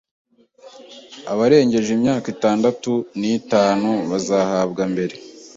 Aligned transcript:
abarengeje 1.31 1.89
imyaka 1.97 2.27
itandatu 2.35 2.91
nitanu 3.19 3.91
bazahabwa 4.09 4.83
mbere 4.91 5.15